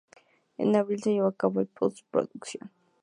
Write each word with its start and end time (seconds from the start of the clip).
En 0.57 0.73
abril 0.75 0.99
se 1.03 1.11
llevó 1.11 1.27
a 1.27 1.35
cabo 1.35 1.59
la 1.59 1.67
post-producción. 1.67 2.71